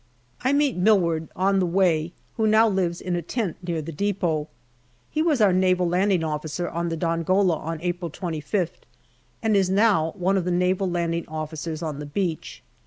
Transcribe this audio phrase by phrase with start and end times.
[0.43, 4.47] I meet Milward on the way, who now lives in a tent near the depot.
[5.11, 8.85] He was our Naval Landing Officer on the Dongola on April 25th,
[9.43, 12.63] and is now one of the Naval Landing Officers on the beach.